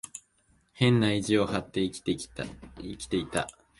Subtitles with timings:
[0.73, 2.01] 変な意地を張って生き
[2.97, 3.47] ていた。